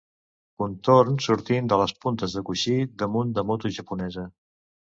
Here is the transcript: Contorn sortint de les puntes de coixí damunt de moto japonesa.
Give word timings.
Contorn 0.61 1.19
sortint 1.25 1.69
de 1.73 1.79
les 1.83 1.93
puntes 2.07 2.35
de 2.39 2.45
coixí 2.49 2.81
damunt 3.05 3.39
de 3.39 3.47
moto 3.53 3.75
japonesa. 3.79 4.29